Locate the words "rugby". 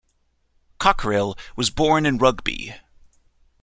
2.17-2.73